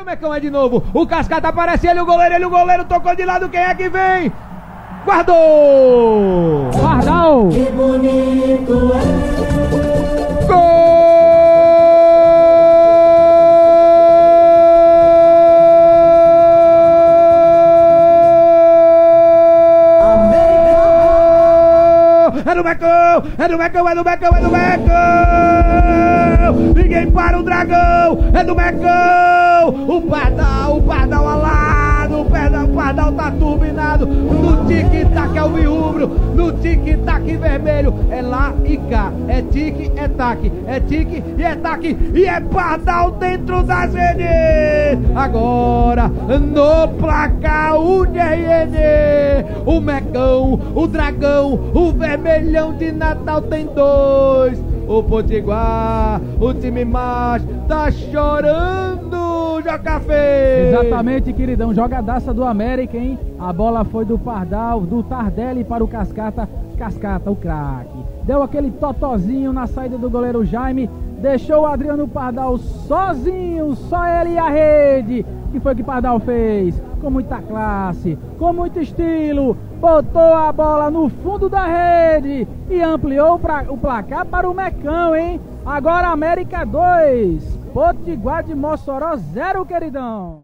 [0.00, 0.82] Olha o Mecão é de novo.
[0.94, 3.50] O Cascata aparece ele, o goleiro, ele, o goleiro tocou de lado.
[3.50, 4.32] Quem é que vem?
[5.04, 6.70] Guardou!
[6.80, 7.48] Pardal!
[7.48, 9.30] Que bonito é.
[22.50, 23.22] É do Mecão!
[23.36, 24.90] É do Mecão, é do Mecão, é do Mecão!
[26.74, 28.30] Ninguém para o dragão!
[28.32, 28.54] É do
[29.68, 32.20] O Pardal, o Pardal alado!
[32.22, 34.06] O Pardal, o Pardal tá turbinado!
[34.06, 36.08] No tic-tac é o rubro!
[36.34, 37.94] No tic-tac vermelho!
[38.10, 39.12] É lá e cá!
[39.28, 40.50] É tique, é tac!
[40.66, 41.84] É tique e é tac!
[41.84, 44.98] E é Pardal dentro das redes!
[45.14, 48.80] Agora, no placar, o DRN!
[49.66, 54.58] O Mecão, o Dragão, o Vermelhão de Natal tem dois!
[54.88, 59.19] O Potiguar, o time macho, tá chorando,
[60.00, 60.68] Feio!
[60.68, 61.74] Exatamente, queridão.
[61.74, 63.18] Jogadaça do América, hein?
[63.38, 66.48] A bola foi do Pardal, do Tardelli para o Cascata.
[66.78, 67.98] Cascata, o craque.
[68.24, 70.88] Deu aquele totozinho na saída do goleiro Jaime.
[71.20, 75.26] Deixou o Adriano Pardal sozinho, só ele e a rede.
[75.48, 76.80] O que foi que Pardal fez?
[77.02, 83.40] Com muita classe, com muito estilo, botou a bola no fundo da rede e ampliou
[83.68, 85.40] o placar para o Mecão, hein?
[85.64, 90.42] Agora América 2, Potiguar de Mossoró 0, queridão.